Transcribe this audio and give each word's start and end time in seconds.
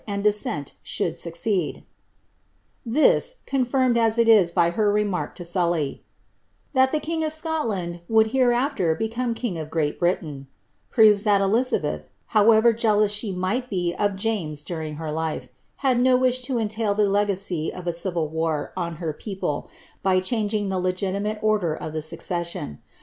ad 0.07 0.23
descent 0.23 0.73
shoul 0.81 1.09
I 1.09 1.13
succeeil." 1.13 1.83
This, 2.83 3.35
coafirnied 3.45 3.99
aa 3.99 4.19
it 4.19 4.27
is 4.27 4.51
bj 4.51 4.73
her 4.73 4.91
KmaHc 4.91 5.39
o 5.39 5.43
Sully, 5.43 6.01
■* 6.75 6.83
tlm: 6.87 6.91
J 6.91 6.99
king 6.99 7.23
of 7.23 7.31
Scotland 7.31 8.01
would 8.09 8.31
hereafter 8.31 8.95
become 8.95 9.35
kiii^ 9.35 9.61
of 9.61 9.69
ireui 9.69 9.99
Briiain," 9.99 10.47
r 10.97 11.03
'^^ 11.03 11.05
''i"' 11.13 11.39
Elizabeth] 11.43 12.07
however 12.33 12.73
jealous 12.73 13.11
she 13.11 13.31
mieh; 13.31 13.69
b« 13.69 13.93
of 13.99 14.17
s 14.25 14.63
during 14.63 14.95
hi 14.95 15.11
life, 15.11 15.49
had 15.85 15.99
no 16.01 16.17
wish 16.17 16.47
K> 16.47 16.55
entail 16.59 16.95
the 16.95 17.07
legacy 17.07 17.71
of 17.71 17.85
a 17.85 17.91
cinl 17.91 18.27
war 18.31 18.73
oo 18.75 18.81
poople, 18.81 19.67
bv 20.03 20.23
langiag 20.23 20.69
the 20.71 20.81
legitim&ie 20.81 21.37
order 21.43 21.75
of 21.75 21.93
the 21.93 21.99
sueceseion. 21.99 22.79